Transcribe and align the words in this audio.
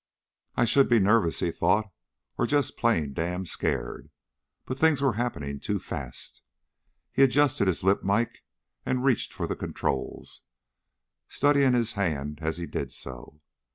I 0.55 0.65
should 0.65 0.89
be 0.89 0.97
nervous, 0.99 1.41
he 1.41 1.51
thought, 1.51 1.91
or 2.35 2.47
just 2.47 2.75
plain 2.75 3.13
damned 3.13 3.49
scared. 3.49 4.09
But 4.65 4.79
things 4.79 4.99
were 4.99 5.13
happening 5.13 5.59
too 5.59 5.77
fast. 5.77 6.41
He 7.13 7.21
adjusted 7.21 7.67
his 7.67 7.83
lip 7.83 8.01
mike 8.03 8.39
and 8.83 9.03
reached 9.05 9.31
for 9.31 9.45
the 9.45 9.55
controls, 9.55 10.41
studying 11.29 11.73
his 11.73 11.91
hand 11.91 12.39
as 12.41 12.57
he 12.57 12.65
did 12.65 12.91
so. 12.91 13.41